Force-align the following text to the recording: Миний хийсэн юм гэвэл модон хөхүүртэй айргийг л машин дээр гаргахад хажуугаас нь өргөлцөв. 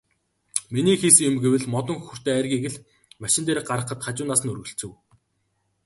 Миний 0.73 0.97
хийсэн 0.99 1.27
юм 1.29 1.35
гэвэл 1.43 1.65
модон 1.73 1.97
хөхүүртэй 1.99 2.35
айргийг 2.37 2.63
л 2.73 2.81
машин 3.23 3.43
дээр 3.45 3.61
гаргахад 3.69 3.99
хажуугаас 4.03 4.41
нь 4.43 4.51
өргөлцөв. 4.53 4.91